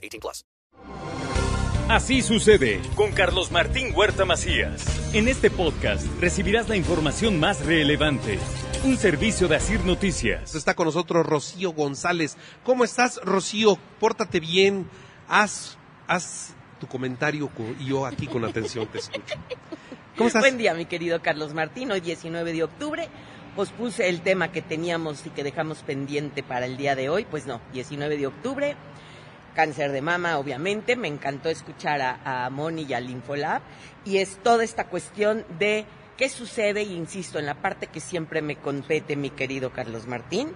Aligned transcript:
18 0.00 0.20
plus. 0.20 0.44
Así 1.88 2.22
sucede 2.22 2.80
con 2.94 3.10
Carlos 3.10 3.50
Martín 3.50 3.92
Huerta 3.94 4.24
Macías. 4.24 5.12
En 5.12 5.26
este 5.26 5.50
podcast 5.50 6.06
recibirás 6.20 6.68
la 6.68 6.76
información 6.76 7.40
más 7.40 7.66
relevante. 7.66 8.38
Un 8.84 8.96
servicio 8.96 9.48
de 9.48 9.56
Asir 9.56 9.84
Noticias. 9.84 10.54
Está 10.54 10.74
con 10.74 10.86
nosotros 10.86 11.26
Rocío 11.26 11.72
González. 11.72 12.36
¿Cómo 12.62 12.84
estás, 12.84 13.20
Rocío? 13.24 13.76
Pórtate 13.98 14.38
bien. 14.38 14.88
Haz, 15.28 15.78
haz 16.06 16.54
tu 16.78 16.86
comentario 16.86 17.50
y 17.80 17.86
yo 17.86 18.06
aquí 18.06 18.28
con 18.28 18.44
atención 18.44 18.86
te 18.86 18.98
escucho. 18.98 19.34
¿Cómo 20.16 20.28
estás? 20.28 20.42
Buen 20.42 20.58
día, 20.58 20.74
mi 20.74 20.86
querido 20.86 21.20
Carlos 21.20 21.54
Martín. 21.54 21.90
Hoy 21.90 22.00
19 22.00 22.52
de 22.52 22.62
octubre 22.62 23.08
pospuse 23.56 24.08
el 24.08 24.22
tema 24.22 24.52
que 24.52 24.62
teníamos 24.62 25.26
y 25.26 25.30
que 25.30 25.42
dejamos 25.42 25.78
pendiente 25.82 26.42
para 26.42 26.66
el 26.66 26.76
día 26.76 26.94
de 26.94 27.08
hoy. 27.08 27.24
Pues 27.24 27.46
no, 27.46 27.60
19 27.72 28.16
de 28.16 28.26
octubre, 28.26 28.76
cáncer 29.54 29.92
de 29.92 30.02
mama, 30.02 30.38
obviamente. 30.38 30.96
Me 30.96 31.08
encantó 31.08 31.48
escuchar 31.48 32.00
a, 32.00 32.44
a 32.46 32.50
Moni 32.50 32.86
y 32.88 32.94
al 32.94 33.10
Infolab. 33.10 33.62
Y 34.04 34.18
es 34.18 34.38
toda 34.42 34.64
esta 34.64 34.84
cuestión 34.84 35.44
de 35.58 35.84
qué 36.16 36.28
sucede, 36.28 36.82
insisto, 36.82 37.38
en 37.38 37.46
la 37.46 37.62
parte 37.62 37.86
que 37.86 38.00
siempre 38.00 38.42
me 38.42 38.56
compete, 38.56 39.16
mi 39.16 39.30
querido 39.30 39.72
Carlos 39.72 40.06
Martín, 40.06 40.52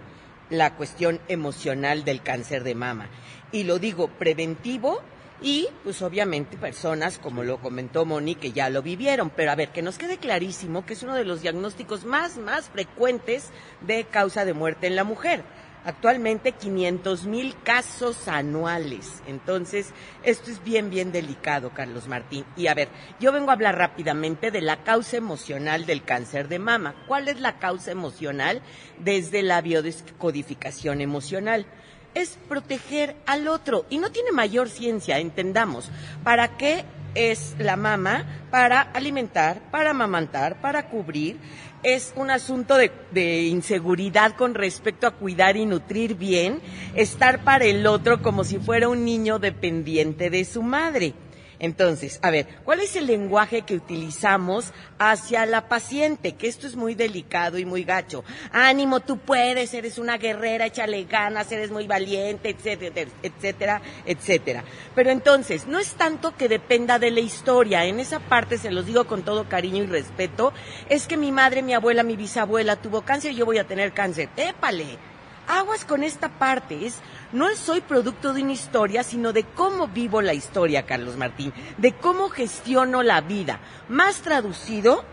la 0.51 0.77
cuestión 0.77 1.21
emocional 1.29 2.05
del 2.05 2.23
cáncer 2.23 2.65
de 2.65 2.75
mama. 2.75 3.09
Y 3.53 3.65
lo 3.65 3.79
digo 3.79 4.09
preventivo 4.09 5.01
y 5.41 5.69
pues 5.83 6.01
obviamente 6.03 6.57
personas, 6.57 7.19
como 7.19 7.43
lo 7.43 7.59
comentó 7.59 8.05
Moni, 8.05 8.35
que 8.35 8.53
ya 8.53 8.71
lo 8.71 8.83
vivieron. 8.83 9.31
Pero 9.31 9.51
a 9.51 9.55
ver, 9.55 9.71
que 9.71 9.83
nos 9.83 9.99
quede 9.99 10.19
clarísimo 10.19 10.87
que 10.87 10.95
es 10.95 11.03
uno 11.03 11.15
de 11.15 11.25
los 11.25 11.43
diagnósticos 11.43 12.05
más, 12.05 12.39
más 12.39 12.69
frecuentes 12.69 13.51
de 13.81 14.05
causa 14.05 14.45
de 14.45 14.55
muerte 14.55 14.87
en 14.87 14.97
la 14.97 15.05
mujer. 15.05 15.45
Actualmente 15.85 16.53
500 16.53 17.27
mil 17.27 17.55
casos 17.63 18.27
anuales. 18.29 19.23
Entonces, 19.27 19.93
esto 20.23 20.51
es 20.51 20.65
bien, 20.65 20.89
bien 20.89 21.13
delicado, 21.13 21.71
Carlos 21.75 22.09
Martín. 22.09 22.47
Y 22.57 22.69
a 22.69 22.75
ver, 22.75 22.89
yo 23.21 23.33
vengo 23.33 23.51
a 23.51 23.55
hablar 23.55 23.77
rápidamente 23.77 24.51
de 24.51 24.63
la 24.63 24.83
causa 24.83 25.19
emocional 25.19 25.85
del 25.85 26.03
cáncer 26.03 26.49
de 26.49 26.59
mama. 26.59 26.95
¿Cuál 27.07 27.29
es 27.29 27.39
la 27.41 27.59
causa 27.59 27.91
emocional? 27.91 28.63
Desde 28.99 29.43
la 29.43 29.61
biodescodificación 29.61 31.03
emocional 31.03 31.67
es 32.15 32.39
proteger 32.49 33.17
al 33.27 33.49
otro. 33.49 33.85
Y 33.91 33.99
no 33.99 34.11
tiene 34.11 34.33
mayor 34.33 34.71
ciencia, 34.71 35.19
entendamos. 35.19 35.91
¿Para 36.23 36.57
qué 36.57 36.85
es 37.15 37.55
la 37.59 37.77
mama? 37.77 38.25
Para 38.51 38.81
alimentar, 38.81 39.61
para 39.71 39.91
amamantar, 39.91 40.61
para 40.61 40.89
cubrir. 40.89 41.39
Es 41.83 42.13
un 42.17 42.31
asunto 42.31 42.77
de, 42.77 42.91
de, 43.11 43.43
inseguridad 43.43 44.37
con 44.37 44.55
respecto 44.55 45.07
a 45.07 45.13
cuidar 45.13 45.57
y 45.57 45.67
nutrir 45.67 46.15
bien, 46.15 46.61
estar 46.95 47.45
para 47.45 47.67
el 47.67 47.87
otro 47.87 48.23
como 48.23 48.43
si 48.43 48.59
fuera 48.59 48.89
un 48.89 49.05
niño 49.05 49.39
dependiente 49.39 50.31
de 50.31 50.45
su 50.45 50.63
madre. 50.63 51.15
Entonces, 51.59 52.19
a 52.23 52.31
ver, 52.31 52.47
¿cuál 52.65 52.81
es 52.81 52.97
el 52.97 53.07
lenguaje 53.07 53.63
que 53.63 53.75
utilizamos 53.75 54.73
hacia 54.99 55.47
la 55.47 55.69
paciente? 55.69 56.33
Que 56.33 56.49
esto 56.49 56.67
es 56.67 56.77
muy 56.77 56.95
delicado 56.95 57.59
y 57.59 57.65
muy 57.65 57.85
gacho. 57.85 58.25
Ánimo, 58.53 59.01
tú 59.01 59.19
puedes, 59.19 59.73
eres 59.75 59.99
una 59.99 60.19
guerrera, 60.19 60.67
échale 60.67 61.05
ganas, 61.05 61.51
eres 61.53 61.71
muy 61.71 61.87
valiente, 61.87 62.51
etcétera, 62.51 63.09
etcétera, 63.23 63.83
etcétera. 64.07 64.65
Pero 64.95 65.11
entonces, 65.11 65.67
no 65.67 65.79
es 65.79 65.95
tanto 65.95 66.37
que 66.37 66.49
dependa 66.49 66.99
de 66.99 67.11
la 67.11 67.21
historia, 67.21 67.85
en 67.85 68.01
esa 68.01 68.21
parte 68.21 68.59
se 68.59 68.71
los 68.71 68.87
digo 68.87 69.07
con 69.07 69.23
todo 69.23 69.49
cariño 69.49 69.83
y 69.83 69.87
respeto, 69.87 70.53
es 70.89 71.07
que 71.07 71.17
mi 71.17 71.33
madre, 71.33 71.63
mi 71.63 71.75
abuela, 71.75 72.03
mi 72.03 72.17
bisabuela 72.17 72.77
tuvo 72.77 73.03
cáncer 73.03 73.33
y 73.33 73.37
yo 73.37 73.47
voy 73.47 73.59
a 73.59 73.67
tener 73.67 73.93
cáncer. 73.93 74.29
Épale 74.37 75.14
aguas 75.49 75.85
con 75.85 76.03
esta 76.03 76.29
parte. 76.29 76.87
Es, 76.87 76.99
no 77.33 77.47
soy 77.57 77.81
producto 77.81 78.33
de 78.33 78.43
una 78.43 78.53
historia, 78.53 79.03
sino 79.03 79.33
de 79.33 79.45
cómo 79.45 79.89
vivo 79.89 80.23
la 80.23 80.35
historia, 80.35 80.87
Carlos 80.87 81.17
Martín, 81.17 81.53
de 81.79 81.93
cómo 81.93 82.29
gestiono 82.29 83.03
la 83.03 83.21
vida. 83.21 83.61
Más 83.89 84.23
traducido, 84.23 85.05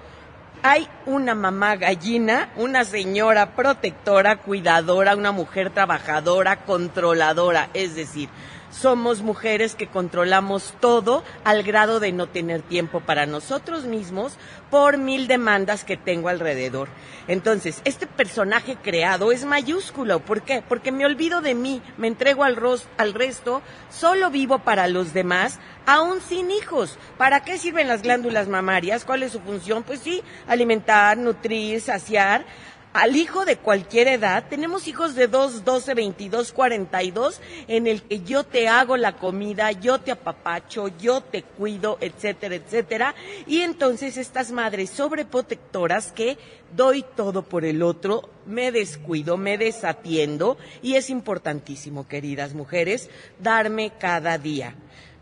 hay 0.64 0.88
una 1.06 1.34
mamá 1.34 1.76
gallina, 1.76 2.50
una 2.56 2.84
señora 2.84 3.56
protectora, 3.56 4.38
cuidadora, 4.38 5.16
una 5.16 5.32
mujer 5.32 5.72
trabajadora, 5.72 6.64
controladora, 6.66 7.70
es 7.74 7.96
decir, 7.96 8.30
somos 8.72 9.22
mujeres 9.22 9.76
que 9.76 9.88
controlamos 9.88 10.74
todo 10.80 11.24
al 11.44 11.64
grado 11.64 12.00
de 12.00 12.12
no 12.12 12.28
tener 12.28 12.62
tiempo 12.62 13.02
para 13.02 13.26
nosotros 13.26 13.84
mismos 13.84 14.38
por 14.70 14.98
mil 14.98 15.28
demandas 15.28 15.84
que 15.84 15.98
tengo 15.98 16.30
alrededor. 16.30 16.88
Entonces, 17.28 17.82
este 17.86 18.08
personaje 18.08 18.78
creado 18.82 19.32
es 19.32 19.46
mayúsculo. 19.46 20.20
¿Por 20.22 20.42
qué? 20.42 20.64
Porque 20.68 20.92
me 20.92 21.06
olvido 21.06 21.42
de 21.42 21.54
mí, 21.54 21.82
me 21.98 22.08
entrego 22.08 22.44
al, 22.44 22.58
al 22.98 23.14
resto, 23.14 23.62
solo 23.90 24.32
vivo 24.32 24.60
para 24.60 24.88
los 24.88 25.14
demás, 25.14 25.60
aún 25.86 26.22
sin 26.22 26.50
hijos. 26.52 26.98
¿Para 27.18 27.44
qué 27.44 27.58
sirven 27.58 27.88
las 27.88 28.02
glándulas 28.02 28.48
mamarias? 28.48 29.06
¿Cuál 29.06 29.24
es 29.24 29.34
su 29.34 29.40
función? 29.42 29.84
Pues 29.84 30.00
sí, 30.00 30.24
alimentar, 30.48 31.18
nutrir, 31.18 31.82
saciar 31.82 32.46
al 32.94 33.16
hijo 33.16 33.46
de 33.46 33.58
cualquier 33.58 34.08
edad. 34.08 34.46
Tenemos 34.50 34.88
hijos 34.88 35.16
de 35.16 35.28
2, 35.28 35.64
12, 35.64 35.94
22, 35.94 36.52
42, 36.52 37.42
en 37.68 37.88
el 37.88 38.02
que 38.04 38.22
yo 38.22 38.44
te 38.44 38.68
hago 38.68 38.98
la 38.98 39.18
comida, 39.18 39.72
yo 39.72 40.00
te 40.00 40.12
apapacho, 40.12 40.88
yo 41.00 41.22
te 41.22 41.44
cuido, 41.44 41.98
etcétera, 42.02 42.56
etcétera. 42.56 43.16
Y 43.48 43.62
entonces 43.62 44.18
estas 44.18 44.52
madres 44.52 44.90
sobreprotectoras 44.90 46.12
que 46.12 46.38
doy 46.76 47.06
todo 47.16 47.44
por 47.44 47.66
el 47.66 47.84
otro, 47.84 48.30
me 48.46 48.72
descuido, 48.72 49.38
me 49.38 49.58
desatiendo, 49.58 50.58
y 50.82 50.96
es 50.96 51.10
importantísimo, 51.10 52.08
queridas 52.08 52.54
mujeres, 52.54 53.10
darme 53.40 53.92
cada 54.00 54.38
día 54.38 54.76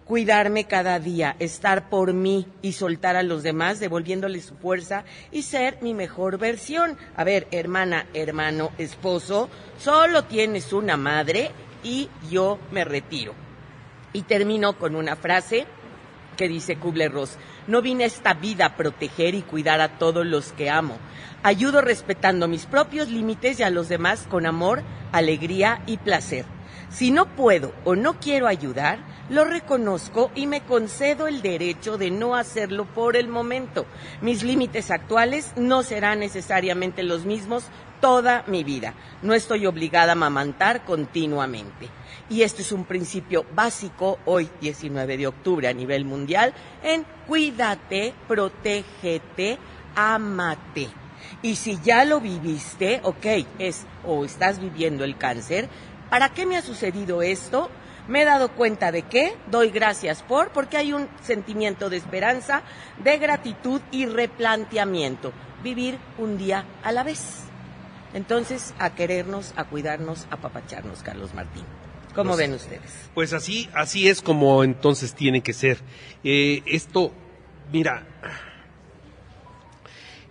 cuidarme 0.09 0.63
cada 0.63 0.97
día, 0.97 1.35
estar 1.37 1.87
por 1.87 2.13
mí 2.13 2.47
y 2.63 2.71
soltar 2.71 3.15
a 3.15 3.21
los 3.21 3.43
demás, 3.43 3.79
devolviéndoles 3.79 4.43
su 4.43 4.55
fuerza 4.55 5.03
y 5.31 5.43
ser 5.43 5.77
mi 5.83 5.93
mejor 5.93 6.39
versión. 6.39 6.97
A 7.15 7.23
ver, 7.23 7.47
hermana, 7.51 8.07
hermano, 8.15 8.71
esposo, 8.79 9.51
solo 9.77 10.23
tienes 10.23 10.73
una 10.73 10.97
madre 10.97 11.51
y 11.83 12.09
yo 12.27 12.57
me 12.71 12.85
retiro. 12.85 13.35
Y 14.11 14.23
termino 14.23 14.79
con 14.79 14.95
una 14.95 15.15
frase 15.15 15.67
que 16.39 16.47
dice 16.47 16.77
Kubler-Ross, 16.77 17.37
no 17.67 17.81
vine 17.81 18.05
a 18.05 18.07
esta 18.07 18.33
vida 18.33 18.65
a 18.65 18.77
proteger 18.77 19.35
y 19.35 19.41
cuidar 19.41 19.81
a 19.81 19.97
todos 19.99 20.25
los 20.25 20.53
que 20.53 20.69
amo. 20.69 20.97
Ayudo 21.43 21.81
respetando 21.81 22.47
mis 22.47 22.65
propios 22.65 23.09
límites 23.09 23.59
y 23.59 23.63
a 23.63 23.69
los 23.69 23.89
demás 23.89 24.25
con 24.29 24.45
amor, 24.45 24.81
alegría 25.11 25.81
y 25.85 25.97
placer. 25.97 26.45
Si 26.89 27.11
no 27.11 27.25
puedo 27.35 27.73
o 27.83 27.97
no 27.97 28.21
quiero 28.21 28.47
ayudar, 28.47 28.99
lo 29.29 29.43
reconozco 29.43 30.31
y 30.33 30.47
me 30.47 30.61
concedo 30.61 31.27
el 31.27 31.41
derecho 31.41 31.97
de 31.97 32.09
no 32.09 32.35
hacerlo 32.35 32.85
por 32.85 33.17
el 33.17 33.27
momento. 33.27 33.85
Mis 34.21 34.41
límites 34.41 34.91
actuales 34.91 35.51
no 35.57 35.83
serán 35.83 36.19
necesariamente 36.19 37.03
los 37.03 37.25
mismos 37.25 37.65
toda 37.99 38.43
mi 38.47 38.63
vida. 38.63 38.93
No 39.21 39.33
estoy 39.33 39.65
obligada 39.65 40.13
a 40.13 40.15
mamantar 40.15 40.85
continuamente. 40.85 41.89
Y 42.29 42.43
este 42.43 42.61
es 42.61 42.71
un 42.71 42.85
principio 42.85 43.45
básico 43.55 44.19
hoy, 44.25 44.49
19 44.61 45.17
de 45.17 45.27
octubre, 45.27 45.67
a 45.67 45.73
nivel 45.73 46.05
mundial, 46.05 46.53
en 46.83 47.05
cuídate, 47.27 48.13
protégete, 48.27 49.57
amate. 49.95 50.89
Y 51.41 51.55
si 51.55 51.79
ya 51.83 52.05
lo 52.05 52.21
viviste, 52.21 53.01
ok, 53.03 53.25
es 53.57 53.85
o 54.05 54.25
estás 54.25 54.59
viviendo 54.59 55.03
el 55.03 55.17
cáncer, 55.17 55.69
¿Para 56.09 56.29
qué 56.29 56.45
me 56.45 56.57
ha 56.57 56.61
sucedido 56.61 57.21
esto? 57.21 57.69
Me 58.07 58.23
he 58.23 58.25
dado 58.25 58.49
cuenta 58.49 58.91
de 58.91 59.03
que 59.03 59.35
doy 59.51 59.69
gracias 59.69 60.23
por, 60.23 60.49
porque 60.49 60.77
hay 60.77 60.91
un 60.91 61.07
sentimiento 61.21 61.89
de 61.91 61.97
esperanza, 61.97 62.63
de 63.03 63.17
gratitud 63.19 63.79
y 63.91 64.07
replanteamiento. 64.07 65.31
Vivir 65.61 65.99
un 66.17 66.37
día 66.39 66.65
a 66.83 66.91
la 66.91 67.03
vez. 67.03 67.48
Entonces, 68.13 68.73
a 68.79 68.95
querernos, 68.95 69.53
a 69.55 69.65
cuidarnos, 69.65 70.27
a 70.31 70.37
papacharnos, 70.37 71.03
Carlos 71.03 71.33
Martín. 71.33 71.63
¿Cómo 72.15 72.31
pues, 72.31 72.39
ven 72.39 72.53
ustedes? 72.53 73.09
Pues 73.13 73.33
así, 73.33 73.69
así 73.73 74.07
es 74.07 74.21
como 74.21 74.63
entonces 74.63 75.13
tiene 75.13 75.41
que 75.41 75.53
ser. 75.53 75.79
Eh, 76.23 76.63
esto, 76.65 77.11
mira, 77.71 78.07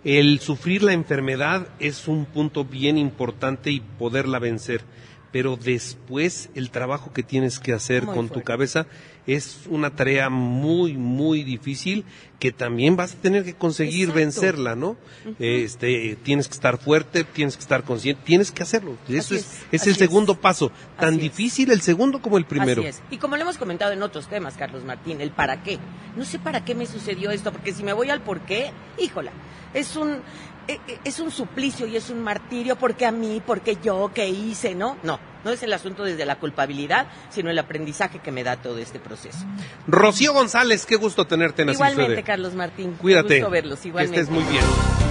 el 0.03 0.39
sufrir 0.39 0.83
la 0.83 0.93
enfermedad 0.93 1.67
es 1.79 2.07
un 2.07 2.25
punto 2.25 2.65
bien 2.65 2.97
importante 2.97 3.71
y 3.71 3.79
poderla 3.79 4.39
vencer 4.39 4.83
pero 5.31 5.57
después 5.57 6.49
el 6.55 6.71
trabajo 6.71 7.13
que 7.13 7.23
tienes 7.23 7.59
que 7.59 7.73
hacer 7.73 8.05
Muy 8.05 8.15
con 8.15 8.29
tu 8.29 8.41
cabeza 8.41 8.87
es 9.35 9.59
una 9.69 9.91
tarea 9.91 10.29
muy, 10.29 10.93
muy 10.93 11.43
difícil 11.43 12.03
que 12.39 12.51
también 12.51 12.95
vas 12.95 13.13
a 13.13 13.17
tener 13.17 13.43
que 13.43 13.53
conseguir 13.53 14.09
Exacto. 14.09 14.19
vencerla, 14.19 14.75
¿no? 14.75 14.95
Este, 15.37 16.17
tienes 16.23 16.47
que 16.47 16.53
estar 16.53 16.79
fuerte, 16.79 17.23
tienes 17.25 17.55
que 17.55 17.61
estar 17.61 17.83
consciente, 17.83 18.23
tienes 18.25 18.51
que 18.51 18.63
hacerlo. 18.63 18.97
Eso 19.07 19.35
es, 19.35 19.61
es, 19.71 19.85
el 19.85 19.91
es. 19.91 19.97
segundo 19.97 20.35
paso. 20.35 20.71
Tan 20.99 21.15
Así 21.15 21.19
difícil 21.19 21.69
el 21.71 21.81
segundo 21.81 22.21
como 22.21 22.37
el 22.37 22.45
primero. 22.45 22.81
Así 22.81 22.89
es. 22.89 23.01
Y 23.11 23.17
como 23.17 23.35
lo 23.35 23.43
hemos 23.43 23.57
comentado 23.57 23.91
en 23.91 24.01
otros 24.01 24.27
temas, 24.27 24.55
Carlos 24.55 24.83
Martín, 24.83 25.21
el 25.21 25.31
para 25.31 25.61
qué. 25.61 25.77
No 26.15 26.25
sé 26.25 26.39
para 26.39 26.65
qué 26.65 26.73
me 26.73 26.87
sucedió 26.87 27.29
esto, 27.29 27.51
porque 27.51 27.73
si 27.73 27.83
me 27.83 27.93
voy 27.93 28.09
al 28.09 28.21
por 28.21 28.39
qué, 28.41 28.71
híjola, 28.97 29.31
es 29.73 29.95
un 29.95 30.21
eh, 30.69 30.79
eh, 30.87 30.99
es 31.03 31.19
un 31.19 31.31
suplicio 31.31 31.87
y 31.87 31.97
es 31.97 32.09
un 32.09 32.21
martirio 32.21 32.77
porque 32.77 33.05
a 33.05 33.11
mí, 33.11 33.41
porque 33.45 33.77
yo, 33.83 34.11
¿qué 34.13 34.29
hice? 34.29 34.75
No, 34.75 34.97
no, 35.03 35.19
no 35.43 35.51
es 35.51 35.63
el 35.63 35.73
asunto 35.73 36.03
desde 36.03 36.25
la 36.25 36.37
culpabilidad, 36.37 37.07
sino 37.29 37.49
el 37.49 37.59
aprendizaje 37.59 38.19
que 38.19 38.31
me 38.31 38.43
da 38.43 38.57
todo 38.57 38.77
este 38.79 38.99
proceso. 38.99 39.39
Rocío 39.87 40.33
González, 40.33 40.85
qué 40.85 40.95
gusto 40.95 41.25
tenerte 41.25 41.61
en 41.61 41.69
Así 41.69 41.75
igualmente, 41.77 42.11
Sucede. 42.11 42.23
Carlos 42.23 42.55
Martín. 42.55 42.93
Cuídate. 42.93 43.27
Qué 43.27 43.35
gusto 43.39 43.51
verlos, 43.51 43.79
que 43.79 44.03
estés 44.03 44.29
muy 44.29 44.43
bien. 44.43 44.63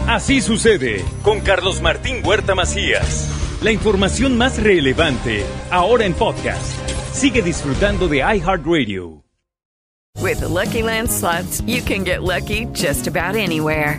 Así 0.06 0.40
sucede 0.40 1.04
con 1.22 1.40
Carlos 1.40 1.82
Martín 1.82 2.22
Huerta 2.24 2.54
Macías. 2.54 3.28
La 3.62 3.72
información 3.72 4.38
más 4.38 4.62
relevante 4.62 5.44
ahora 5.70 6.04
en 6.04 6.14
podcast. 6.14 6.78
Sigue 7.12 7.42
disfrutando 7.42 8.08
de 8.08 8.18
iHeartRadio. 8.18 9.24
With 10.20 10.40
the 10.40 10.48
Lucky 10.48 10.82
Land 10.82 11.10
slots, 11.10 11.60
you 11.62 11.80
can 11.82 12.04
get 12.04 12.22
lucky 12.22 12.66
just 12.72 13.06
about 13.06 13.36
anywhere. 13.36 13.98